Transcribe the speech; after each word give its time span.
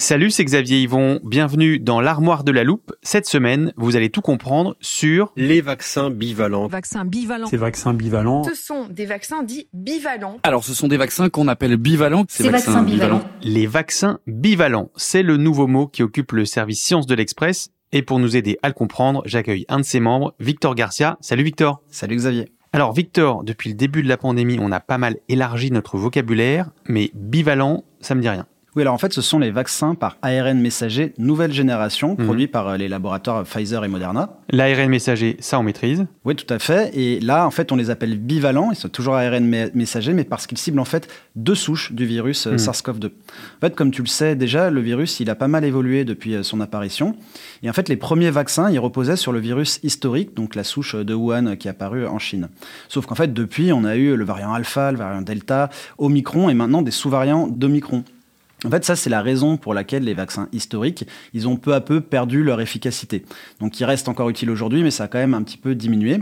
Salut, 0.00 0.30
c'est 0.30 0.46
Xavier 0.46 0.80
Yvon. 0.80 1.20
Bienvenue 1.24 1.78
dans 1.78 2.00
l'armoire 2.00 2.42
de 2.42 2.50
la 2.50 2.64
loupe. 2.64 2.90
Cette 3.02 3.26
semaine, 3.26 3.74
vous 3.76 3.96
allez 3.96 4.08
tout 4.08 4.22
comprendre 4.22 4.74
sur 4.80 5.30
Les 5.36 5.60
vaccins 5.60 6.08
bivalents. 6.08 6.68
Vaccins 6.68 7.04
bivalents. 7.04 7.48
Ces 7.48 7.58
vaccins 7.58 7.92
bivalents. 7.92 8.42
Ce 8.44 8.54
sont 8.54 8.86
des 8.88 9.04
vaccins 9.04 9.42
dits 9.42 9.68
bivalents. 9.74 10.38
Alors, 10.42 10.64
ce 10.64 10.72
sont 10.72 10.88
des 10.88 10.96
vaccins 10.96 11.28
qu'on 11.28 11.48
appelle 11.48 11.76
bivalents. 11.76 12.24
Ces 12.28 12.48
vaccins 12.48 12.82
bivalents. 12.82 13.20
les 13.42 13.66
vaccins 13.66 14.20
bivalents. 14.26 14.90
C'est 14.96 15.22
le 15.22 15.36
nouveau 15.36 15.66
mot 15.66 15.86
qui 15.86 16.02
occupe 16.02 16.32
le 16.32 16.46
service 16.46 16.82
Sciences 16.82 17.06
de 17.06 17.14
l'Express. 17.14 17.68
Et 17.92 18.00
pour 18.00 18.20
nous 18.20 18.38
aider 18.38 18.58
à 18.62 18.68
le 18.68 18.74
comprendre, 18.74 19.20
j'accueille 19.26 19.66
un 19.68 19.80
de 19.80 19.84
ses 19.84 20.00
membres, 20.00 20.34
Victor 20.40 20.74
Garcia. 20.74 21.18
Salut 21.20 21.42
Victor. 21.42 21.82
Salut 21.90 22.16
Xavier. 22.16 22.48
Alors 22.72 22.94
Victor, 22.94 23.44
depuis 23.44 23.68
le 23.68 23.74
début 23.74 24.02
de 24.02 24.08
la 24.08 24.16
pandémie, 24.16 24.56
on 24.60 24.72
a 24.72 24.80
pas 24.80 24.96
mal 24.96 25.16
élargi 25.28 25.70
notre 25.70 25.98
vocabulaire, 25.98 26.70
mais 26.86 27.10
bivalent, 27.14 27.84
ça 28.00 28.14
me 28.14 28.22
dit 28.22 28.28
rien. 28.30 28.46
Oui, 28.76 28.82
alors 28.82 28.94
en 28.94 28.98
fait, 28.98 29.12
ce 29.12 29.20
sont 29.20 29.40
les 29.40 29.50
vaccins 29.50 29.96
par 29.96 30.16
ARN 30.22 30.60
messager 30.60 31.12
nouvelle 31.18 31.52
génération, 31.52 32.14
Mhm. 32.16 32.24
produits 32.24 32.46
par 32.46 32.68
euh, 32.68 32.76
les 32.76 32.86
laboratoires 32.86 33.42
Pfizer 33.42 33.84
et 33.84 33.88
Moderna. 33.88 34.38
L'ARN 34.50 34.88
messager, 34.88 35.36
ça 35.40 35.58
on 35.58 35.64
maîtrise? 35.64 36.06
Oui, 36.24 36.36
tout 36.36 36.52
à 36.54 36.60
fait. 36.60 36.96
Et 36.96 37.18
là, 37.18 37.46
en 37.46 37.50
fait, 37.50 37.72
on 37.72 37.76
les 37.76 37.90
appelle 37.90 38.16
bivalents. 38.16 38.70
Ils 38.70 38.76
sont 38.76 38.88
toujours 38.88 39.16
ARN 39.16 39.44
me- 39.44 39.70
messager, 39.74 40.12
mais 40.12 40.22
parce 40.22 40.46
qu'ils 40.46 40.56
ciblent 40.58 40.78
en 40.78 40.84
fait 40.84 41.08
deux 41.34 41.56
souches 41.56 41.92
du 41.92 42.06
virus 42.06 42.46
euh, 42.46 42.52
Mhm. 42.52 42.58
SARS-CoV-2. 42.58 43.06
En 43.06 43.60
fait, 43.60 43.74
comme 43.74 43.90
tu 43.90 44.02
le 44.02 44.06
sais 44.08 44.36
déjà, 44.36 44.70
le 44.70 44.80
virus, 44.80 45.18
il 45.18 45.30
a 45.30 45.34
pas 45.34 45.48
mal 45.48 45.64
évolué 45.64 46.04
depuis 46.04 46.36
euh, 46.36 46.44
son 46.44 46.60
apparition. 46.60 47.16
Et 47.64 47.70
en 47.70 47.72
fait, 47.72 47.88
les 47.88 47.96
premiers 47.96 48.30
vaccins, 48.30 48.70
ils 48.70 48.78
reposaient 48.78 49.16
sur 49.16 49.32
le 49.32 49.40
virus 49.40 49.80
historique, 49.82 50.34
donc 50.36 50.54
la 50.54 50.62
souche 50.62 50.94
de 50.94 51.12
Wuhan 51.14 51.56
qui 51.56 51.66
est 51.66 51.72
apparue 51.72 52.06
en 52.06 52.20
Chine. 52.20 52.48
Sauf 52.88 53.06
qu'en 53.06 53.16
fait, 53.16 53.32
depuis, 53.34 53.72
on 53.72 53.82
a 53.84 53.96
eu 53.96 54.14
le 54.14 54.24
variant 54.24 54.52
alpha, 54.54 54.92
le 54.92 54.98
variant 54.98 55.22
delta, 55.22 55.70
Omicron 55.98 56.48
et 56.50 56.54
maintenant 56.54 56.82
des 56.82 56.92
sous-variants 56.92 57.48
d'Omicron. 57.48 58.04
En 58.64 58.70
fait, 58.70 58.84
ça, 58.84 58.94
c'est 58.94 59.08
la 59.08 59.22
raison 59.22 59.56
pour 59.56 59.72
laquelle 59.72 60.04
les 60.04 60.12
vaccins 60.12 60.48
historiques, 60.52 61.06
ils 61.32 61.48
ont 61.48 61.56
peu 61.56 61.72
à 61.72 61.80
peu 61.80 62.02
perdu 62.02 62.42
leur 62.42 62.60
efficacité. 62.60 63.24
Donc, 63.58 63.80
ils 63.80 63.84
restent 63.84 64.08
encore 64.08 64.28
utiles 64.28 64.50
aujourd'hui, 64.50 64.82
mais 64.82 64.90
ça 64.90 65.04
a 65.04 65.08
quand 65.08 65.18
même 65.18 65.32
un 65.32 65.42
petit 65.42 65.56
peu 65.56 65.74
diminué. 65.74 66.18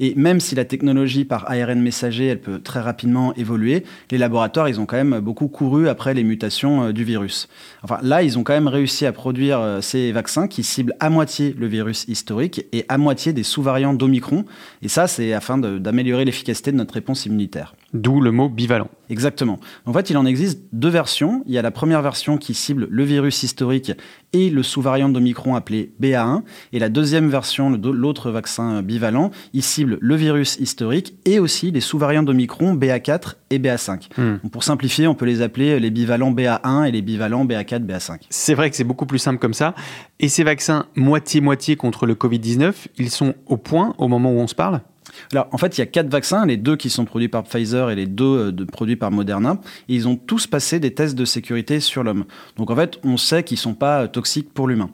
Et 0.00 0.12
même 0.16 0.40
si 0.40 0.56
la 0.56 0.64
technologie 0.64 1.24
par 1.24 1.48
ARN 1.48 1.80
messager, 1.80 2.26
elle 2.26 2.40
peut 2.40 2.58
très 2.58 2.80
rapidement 2.80 3.32
évoluer, 3.34 3.84
les 4.10 4.18
laboratoires, 4.18 4.68
ils 4.68 4.80
ont 4.80 4.86
quand 4.86 4.96
même 4.96 5.20
beaucoup 5.20 5.46
couru 5.46 5.88
après 5.88 6.12
les 6.12 6.24
mutations 6.24 6.86
euh, 6.86 6.92
du 6.92 7.04
virus. 7.04 7.48
Enfin, 7.84 7.98
là, 8.02 8.24
ils 8.24 8.36
ont 8.36 8.42
quand 8.42 8.52
même 8.52 8.68
réussi 8.68 9.06
à 9.06 9.12
produire 9.12 9.60
euh, 9.60 9.80
ces 9.80 10.10
vaccins 10.10 10.48
qui 10.48 10.64
ciblent 10.64 10.96
à 10.98 11.08
moitié 11.08 11.54
le 11.56 11.68
virus 11.68 12.04
historique 12.08 12.66
et 12.72 12.84
à 12.88 12.98
moitié 12.98 13.32
des 13.32 13.44
sous-variants 13.44 13.94
d'Omicron. 13.94 14.44
Et 14.82 14.88
ça, 14.88 15.06
c'est 15.06 15.32
afin 15.32 15.56
d'améliorer 15.56 16.24
l'efficacité 16.24 16.72
de 16.72 16.76
notre 16.76 16.94
réponse 16.94 17.26
immunitaire. 17.26 17.75
D'où 17.92 18.20
le 18.20 18.32
mot 18.32 18.48
bivalent. 18.48 18.88
Exactement. 19.08 19.60
En 19.84 19.92
fait, 19.92 20.10
il 20.10 20.16
en 20.16 20.26
existe 20.26 20.60
deux 20.72 20.88
versions. 20.88 21.42
Il 21.46 21.54
y 21.54 21.58
a 21.58 21.62
la 21.62 21.70
première 21.70 22.02
version 22.02 22.36
qui 22.36 22.52
cible 22.52 22.88
le 22.90 23.04
virus 23.04 23.44
historique 23.44 23.92
et 24.32 24.50
le 24.50 24.62
sous-variant 24.64 25.08
d'Omicron 25.08 25.54
appelé 25.54 25.92
BA1. 26.00 26.42
Et 26.72 26.80
la 26.80 26.88
deuxième 26.88 27.28
version, 27.28 27.70
l'autre 27.70 28.30
vaccin 28.32 28.82
bivalent, 28.82 29.30
il 29.52 29.62
cible 29.62 29.98
le 30.00 30.16
virus 30.16 30.58
historique 30.58 31.14
et 31.24 31.38
aussi 31.38 31.70
les 31.70 31.80
sous-variants 31.80 32.24
d'Omicron 32.24 32.74
BA4 32.74 33.34
et 33.50 33.60
BA5. 33.60 34.08
Hmm. 34.18 34.48
Pour 34.48 34.64
simplifier, 34.64 35.06
on 35.06 35.14
peut 35.14 35.26
les 35.26 35.40
appeler 35.40 35.78
les 35.78 35.90
bivalents 35.90 36.32
BA1 36.32 36.88
et 36.88 36.90
les 36.90 37.02
bivalents 37.02 37.44
BA4, 37.46 37.86
BA5. 37.86 38.18
C'est 38.30 38.54
vrai 38.54 38.68
que 38.68 38.76
c'est 38.76 38.84
beaucoup 38.84 39.06
plus 39.06 39.20
simple 39.20 39.38
comme 39.38 39.54
ça. 39.54 39.74
Et 40.18 40.28
ces 40.28 40.42
vaccins 40.42 40.86
moitié-moitié 40.96 41.76
contre 41.76 42.06
le 42.06 42.14
Covid-19, 42.14 42.72
ils 42.98 43.10
sont 43.10 43.34
au 43.46 43.56
point 43.56 43.94
au 43.98 44.08
moment 44.08 44.32
où 44.32 44.38
on 44.38 44.48
se 44.48 44.54
parle? 44.56 44.80
Alors, 45.32 45.48
en 45.52 45.58
fait, 45.58 45.76
il 45.76 45.80
y 45.80 45.82
a 45.82 45.86
quatre 45.86 46.08
vaccins, 46.08 46.46
les 46.46 46.56
deux 46.56 46.76
qui 46.76 46.90
sont 46.90 47.04
produits 47.04 47.28
par 47.28 47.44
Pfizer 47.44 47.90
et 47.90 47.94
les 47.94 48.06
deux 48.06 48.24
euh, 48.24 48.66
produits 48.66 48.96
par 48.96 49.10
Moderna. 49.10 49.58
Et 49.88 49.94
ils 49.94 50.08
ont 50.08 50.16
tous 50.16 50.46
passé 50.46 50.80
des 50.80 50.94
tests 50.94 51.14
de 51.14 51.24
sécurité 51.24 51.80
sur 51.80 52.02
l'homme. 52.02 52.24
Donc, 52.56 52.70
en 52.70 52.76
fait, 52.76 52.98
on 53.04 53.16
sait 53.16 53.42
qu'ils 53.42 53.56
ne 53.56 53.60
sont 53.60 53.74
pas 53.74 54.02
euh, 54.02 54.06
toxiques 54.06 54.52
pour 54.52 54.68
l'humain. 54.68 54.90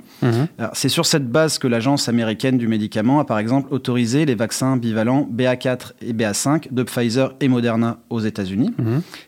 Alors, 0.58 0.70
C'est 0.74 0.88
sur 0.88 1.06
cette 1.06 1.28
base 1.30 1.58
que 1.58 1.66
l'Agence 1.66 2.08
américaine 2.08 2.58
du 2.58 2.68
médicament 2.68 3.20
a, 3.20 3.24
par 3.24 3.38
exemple, 3.38 3.72
autorisé 3.72 4.24
les 4.26 4.34
vaccins 4.34 4.76
bivalents 4.76 5.28
BA4 5.32 5.92
et 6.02 6.12
BA5 6.12 6.72
de 6.72 6.82
Pfizer 6.82 7.34
et 7.40 7.48
Moderna 7.48 7.98
aux 8.10 8.20
États-Unis. 8.20 8.72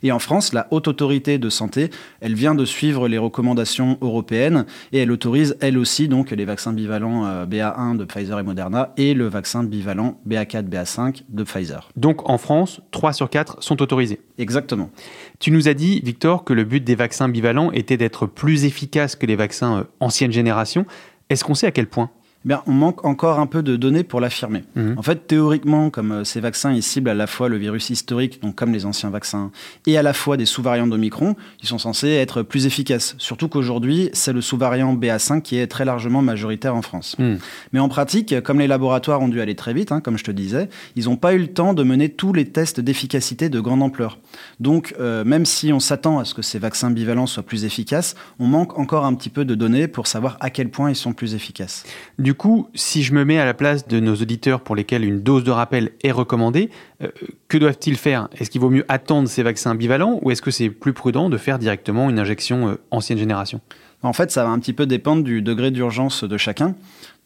Et 0.03 0.13
en 0.13 0.19
France, 0.19 0.53
la 0.53 0.69
Haute 0.71 0.89
Autorité 0.89 1.39
de 1.39 1.49
Santé, 1.49 1.91
elle 2.21 2.35
vient 2.35 2.55
de 2.55 2.65
suivre 2.65 3.09
les 3.09 3.19
recommandations 3.19 3.99
européennes 4.01 4.67
et 4.93 4.99
elle 4.99 5.11
autorise, 5.11 5.57
elle 5.61 5.79
aussi, 5.79 6.09
donc, 6.09 6.31
les 6.31 6.45
vaccins 6.45 6.73
bivalents 6.73 7.27
euh, 7.27 7.47
BA1 7.47 7.97
de 7.97 8.05
Pfizer 8.05 8.39
et 8.39 8.43
Moderna 8.43 8.93
et 8.97 9.15
le 9.15 9.27
vaccin 9.27 9.65
bivalent 9.65 10.21
BA4, 10.29 10.63
BA5 10.75 11.23
de 11.29 11.45
Pfizer. 11.45 11.89
Donc 11.97 12.29
en 12.29 12.39
France, 12.39 12.81
3 12.91 13.13
sur 13.13 13.31
4 13.31 13.63
sont 13.63 13.81
autorisés. 13.83 14.21
Exactement. 14.39 14.91
Tu 15.39 15.51
nous 15.51 15.69
as 15.69 15.75
dit, 15.75 16.01
Victor, 16.01 16.45
que 16.45 16.53
le 16.53 16.65
but 16.65 16.83
des 16.83 16.95
vaccins 16.95 17.29
bivalents 17.29 17.71
était 17.73 17.97
d'être 17.97 18.27
plus 18.27 18.65
efficaces 18.65 19.17
que 19.17 19.27
les 19.27 19.37
vaccins 19.37 19.79
euh, 19.79 19.85
ancienne 20.01 20.33
génération. 20.33 20.87
Est-ce 21.31 21.45
qu'on 21.45 21.55
sait 21.55 21.67
à 21.67 21.73
quel 21.73 21.87
point? 21.87 22.11
Eh 22.45 22.49
Bien, 22.49 22.63
on 22.67 22.73
manque 22.73 23.05
encore 23.07 23.39
un 23.39 23.47
peu 23.47 23.63
de 23.63 23.77
données 23.77 24.05
pour 24.05 24.21
l'affirmer. 24.21 24.65
Mhm. 24.75 24.95
En 24.99 25.03
fait, 25.03 25.27
théoriquement, 25.27 25.89
comme 25.89 26.13
euh, 26.13 26.25
ces 26.25 26.41
vaccins, 26.41 26.73
ils 26.73 26.83
ciblent 26.83 27.09
à 27.09 27.15
la 27.15 27.27
fois 27.27 27.49
le 27.49 27.57
virus 27.57 27.89
historique, 27.89 28.43
donc 28.43 28.55
comme 28.55 28.73
les 28.73 28.85
anciens 28.85 29.09
vaccins, 29.09 29.51
et 29.87 29.97
à 29.97 30.03
la 30.03 30.13
fois 30.13 30.37
des 30.37 30.45
sous-variants 30.45 30.87
d'Omicron, 30.87 31.37
ils 31.63 31.69
sont 31.69 31.79
censés 31.79 32.11
être 32.11 32.43
plus 32.43 32.67
efficaces. 32.67 33.15
Surtout 33.17 33.49
qu'aujourd'hui, 33.49 34.11
c'est 34.13 34.35
le 34.35 34.43
sous-variant 34.43 34.95
BA5 34.95 35.41
qui 35.41 35.57
est 35.57 35.67
très 35.67 35.87
largement 35.87 36.21
majoritaire 36.21 36.77
en 36.77 36.83
France. 36.83 37.17
Mhm. 37.19 37.39
Mais 37.73 37.81
en 37.81 37.89
pratique, 37.89 38.41
comme 38.43 38.59
les 38.59 38.67
laboratoires 38.67 39.23
ont 39.23 39.29
dû 39.29 39.41
aller 39.41 39.55
très 39.55 39.73
vite, 39.73 39.91
hein, 39.91 40.01
comme 40.03 40.19
je 40.19 40.25
te 40.25 40.31
disais, 40.31 40.69
ils 40.97 41.05
n'ont 41.05 41.17
pas 41.17 41.33
eu 41.33 41.39
le 41.39 41.49
temps 41.49 41.73
de 41.73 41.83
mener 41.83 42.11
tous 42.11 42.35
les 42.35 42.45
tests 42.45 42.79
d'efficacité 42.79 43.49
de 43.49 43.61
grande 43.61 43.83
ampleur. 43.83 44.19
Donc, 44.61 44.95
euh, 45.01 45.25
même 45.25 45.47
si 45.47 45.73
on 45.73 45.81
s'attend 45.81 46.19
à 46.19 46.27
ce 46.27 46.35
que 46.35 46.43
ces 46.43 46.59
vaccins 46.59 46.91
bivalents 46.91 47.27
soient 47.27 47.43
plus 47.43 47.65
efficaces, 47.65 48.15
on 48.39 48.47
manque 48.47 48.79
encore 48.79 49.07
un 49.07 49.15
petit 49.15 49.31
peu 49.31 49.47
de 49.47 49.55
données 49.55 49.89
pour 49.89 50.07
savoir 50.07 50.37
à 50.41 50.51
quel 50.51 50.69
point 50.69 50.91
ils 50.91 50.97
sont 50.97 51.15
plus 51.15 51.35
efficaces. 51.35 51.85
Du 52.19 52.34
coup, 52.35 52.69
si 52.75 53.03
je 53.03 53.13
me 53.15 53.25
mets 53.25 53.39
à 53.39 53.45
la 53.45 53.55
place 53.55 53.87
de 53.87 54.01
nos 54.01 54.15
auditeurs 54.15 54.61
pour 54.61 54.77
lesquels 54.77 55.05
une 55.05 55.21
dose 55.21 55.45
de 55.45 55.51
rappel 55.51 55.93
est 56.03 56.11
recommandée, 56.11 56.71
euh, 57.03 57.09
que 57.49 57.59
doivent-ils 57.59 57.97
faire? 57.97 58.29
Est-ce 58.39 58.51
qu'il 58.51 58.61
vaut 58.61 58.71
mieux 58.71 58.85
attendre 58.89 59.29
ces 59.29 59.43
vaccins 59.43 59.75
bivalents 59.75 60.19
ou 60.23 60.31
est-ce 60.31 60.43
que 60.43 60.51
c'est 60.51 60.71
plus 60.71 60.93
prudent 60.93 61.29
de 61.29 61.37
faire 61.37 61.59
directement 61.59 62.11
une 62.11 62.19
injection 62.19 62.69
euh, 62.69 62.75
ancienne 62.91 63.19
génération? 63.19 63.61
En 64.03 64.13
fait, 64.13 64.31
ça 64.31 64.45
va 64.45 64.51
un 64.51 64.59
petit 64.59 64.75
peu 64.75 64.87
dépendre 64.87 65.23
du 65.23 65.41
degré 65.41 65.71
d'urgence 65.71 66.25
de 66.25 66.37
chacun. 66.37 66.75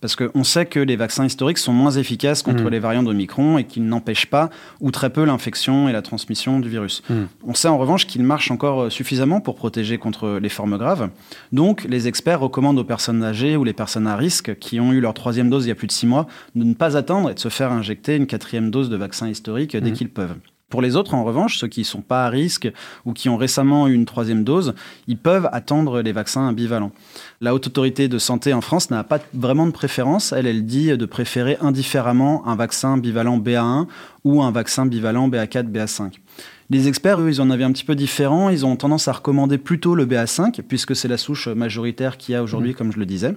Parce 0.00 0.14
qu'on 0.14 0.44
sait 0.44 0.64
que 0.66 0.78
les 0.78 0.94
vaccins 0.94 1.24
historiques 1.26 1.58
sont 1.58 1.72
moins 1.72 1.90
efficaces 1.90 2.42
contre 2.42 2.62
Mhm. 2.62 2.68
les 2.70 2.78
variants 2.78 3.02
d'Omicron 3.02 3.58
et 3.58 3.64
qu'ils 3.64 3.84
n'empêchent 3.84 4.26
pas 4.30 4.48
ou 4.80 4.92
très 4.92 5.10
peu 5.10 5.24
l'infection 5.24 5.88
et 5.88 5.92
la 5.92 6.02
transmission 6.02 6.60
du 6.60 6.68
virus. 6.68 7.02
Mhm. 7.10 7.26
On 7.44 7.54
sait 7.54 7.66
en 7.66 7.78
revanche 7.78 8.06
qu'ils 8.06 8.22
marchent 8.22 8.52
encore 8.52 8.82
euh, 8.82 8.90
suffisamment 8.90 9.40
pour 9.40 9.56
protéger 9.56 9.98
contre 9.98 10.38
les 10.40 10.48
formes 10.48 10.78
graves. 10.78 11.10
Donc, 11.52 11.84
les 11.88 12.06
experts 12.06 12.38
recommandent 12.40 12.78
aux 12.78 12.84
personnes 12.84 13.24
âgées 13.24 13.56
ou 13.56 13.64
les 13.64 13.72
personnes 13.72 14.06
à 14.06 14.14
risque 14.16 14.56
qui 14.60 14.78
ont 14.78 14.92
eu 14.92 15.00
leur 15.00 15.14
troisième 15.14 15.50
dose 15.50 15.64
il 15.66 15.68
y 15.68 15.72
a 15.72 15.74
plus 15.74 15.88
de 15.88 15.92
six 15.92 16.06
mois 16.06 16.28
de 16.54 16.62
ne 16.62 16.74
pas 16.74 16.96
attendre 16.96 17.30
et 17.30 17.34
de 17.34 17.40
se 17.40 17.48
faire 17.48 17.72
injecter 17.72 18.14
une 18.14 18.26
quatrième 18.26 18.70
dose 18.70 18.90
de 18.90 18.96
vaccin 18.96 19.28
historique 19.28 19.76
dès 19.76 19.90
Mhm. 19.90 19.92
qu'ils 19.96 20.10
peuvent. 20.10 20.36
Pour 20.68 20.82
les 20.82 20.96
autres, 20.96 21.14
en 21.14 21.24
revanche, 21.24 21.56
ceux 21.56 21.66
qui 21.66 21.80
ne 21.80 21.86
sont 21.86 22.02
pas 22.02 22.26
à 22.26 22.28
risque 22.28 22.70
ou 23.06 23.14
qui 23.14 23.30
ont 23.30 23.38
récemment 23.38 23.88
eu 23.88 23.94
une 23.94 24.04
troisième 24.04 24.44
dose, 24.44 24.74
ils 25.06 25.16
peuvent 25.16 25.48
attendre 25.50 26.02
les 26.02 26.12
vaccins 26.12 26.52
bivalents. 26.52 26.92
La 27.40 27.54
Haute 27.54 27.68
Autorité 27.68 28.08
de 28.08 28.18
Santé 28.18 28.52
en 28.52 28.60
France 28.60 28.90
n'a 28.90 29.02
pas 29.02 29.18
vraiment 29.32 29.66
de 29.66 29.72
préférence. 29.72 30.32
Elle, 30.32 30.46
elle 30.46 30.66
dit 30.66 30.94
de 30.94 31.06
préférer 31.06 31.56
indifféremment 31.62 32.46
un 32.46 32.54
vaccin 32.54 32.98
bivalent 32.98 33.38
BA1 33.38 33.86
ou 34.24 34.42
un 34.42 34.50
vaccin 34.50 34.84
bivalent 34.84 35.30
BA4, 35.30 35.70
BA5. 35.72 36.12
Les 36.70 36.86
experts, 36.86 37.22
eux, 37.22 37.30
ils 37.30 37.40
en 37.40 37.48
avaient 37.48 37.64
un 37.64 37.72
petit 37.72 37.84
peu 37.84 37.94
différent. 37.94 38.50
Ils 38.50 38.66
ont 38.66 38.76
tendance 38.76 39.08
à 39.08 39.12
recommander 39.12 39.56
plutôt 39.56 39.94
le 39.94 40.04
BA5, 40.04 40.60
puisque 40.60 40.94
c'est 40.94 41.08
la 41.08 41.16
souche 41.16 41.48
majoritaire 41.48 42.18
qu'il 42.18 42.34
y 42.34 42.36
a 42.36 42.42
aujourd'hui, 42.42 42.72
mmh. 42.72 42.74
comme 42.74 42.92
je 42.92 42.98
le 42.98 43.06
disais. 43.06 43.34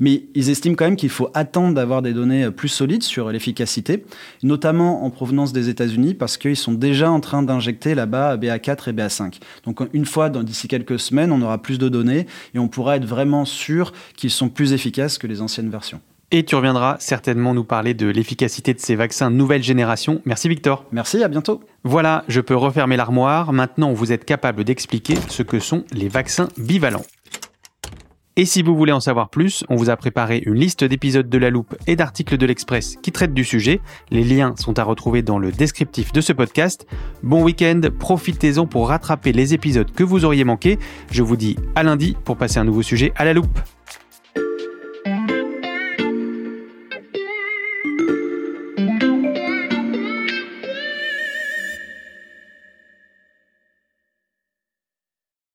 Mais 0.00 0.24
ils 0.34 0.50
estiment 0.50 0.74
quand 0.74 0.84
même 0.84 0.96
qu'il 0.96 1.10
faut 1.10 1.30
attendre 1.32 1.74
d'avoir 1.74 2.02
des 2.02 2.12
données 2.12 2.50
plus 2.50 2.68
solides 2.68 3.04
sur 3.04 3.30
l'efficacité, 3.30 4.04
notamment 4.42 5.04
en 5.04 5.10
provenance 5.10 5.52
des 5.52 5.68
États-Unis, 5.68 6.14
parce 6.14 6.36
qu'ils 6.36 6.56
sont 6.56 6.72
déjà 6.72 7.08
en 7.08 7.20
train 7.20 7.44
d'injecter 7.44 7.94
là-bas 7.94 8.36
BA4 8.36 8.90
et 8.90 8.92
BA5. 8.92 9.34
Donc 9.64 9.80
une 9.92 10.04
fois, 10.04 10.28
d'ici 10.28 10.66
quelques 10.66 10.98
semaines, 10.98 11.30
on 11.30 11.42
aura 11.42 11.62
plus 11.62 11.78
de 11.78 11.88
données 11.88 12.26
et 12.52 12.58
on 12.58 12.66
pourra 12.66 12.96
être 12.96 13.06
vraiment 13.06 13.44
sûr 13.44 13.92
qu'ils 14.16 14.30
sont 14.30 14.48
plus 14.48 14.72
efficaces 14.72 15.18
que 15.18 15.28
les 15.28 15.40
anciennes 15.40 15.70
versions. 15.70 16.00
Et 16.32 16.44
tu 16.44 16.56
reviendras 16.56 16.96
certainement 16.98 17.54
nous 17.54 17.62
parler 17.62 17.94
de 17.94 18.08
l'efficacité 18.08 18.74
de 18.74 18.80
ces 18.80 18.96
vaccins 18.96 19.30
nouvelle 19.30 19.62
génération. 19.62 20.20
Merci 20.24 20.48
Victor. 20.48 20.84
Merci, 20.90 21.22
à 21.22 21.28
bientôt. 21.28 21.60
Voilà, 21.84 22.24
je 22.26 22.40
peux 22.40 22.56
refermer 22.56 22.96
l'armoire. 22.96 23.52
Maintenant, 23.52 23.92
vous 23.92 24.12
êtes 24.12 24.24
capable 24.24 24.64
d'expliquer 24.64 25.14
ce 25.28 25.42
que 25.42 25.60
sont 25.60 25.84
les 25.92 26.08
vaccins 26.08 26.48
bivalents. 26.58 27.04
Et 28.38 28.44
si 28.44 28.62
vous 28.62 28.76
voulez 28.76 28.92
en 28.92 29.00
savoir 29.00 29.30
plus, 29.30 29.64
on 29.70 29.76
vous 29.76 29.88
a 29.88 29.96
préparé 29.96 30.42
une 30.44 30.56
liste 30.56 30.84
d'épisodes 30.84 31.28
de 31.28 31.38
La 31.38 31.48
Loupe 31.48 31.74
et 31.86 31.96
d'articles 31.96 32.36
de 32.36 32.44
l'Express 32.44 32.96
qui 33.02 33.10
traitent 33.10 33.32
du 33.32 33.44
sujet. 33.44 33.80
Les 34.10 34.24
liens 34.24 34.54
sont 34.58 34.78
à 34.78 34.82
retrouver 34.82 35.22
dans 35.22 35.38
le 35.38 35.50
descriptif 35.50 36.12
de 36.12 36.20
ce 36.20 36.34
podcast. 36.34 36.86
Bon 37.22 37.42
week-end, 37.42 37.80
profitez-en 37.98 38.66
pour 38.66 38.88
rattraper 38.88 39.32
les 39.32 39.54
épisodes 39.54 39.90
que 39.90 40.04
vous 40.04 40.26
auriez 40.26 40.44
manqués. 40.44 40.78
Je 41.10 41.22
vous 41.22 41.36
dis 41.36 41.56
à 41.76 41.82
lundi 41.82 42.14
pour 42.24 42.36
passer 42.36 42.58
un 42.58 42.64
nouveau 42.64 42.82
sujet 42.82 43.12
à 43.16 43.24
La 43.24 43.32
Loupe. 43.32 43.58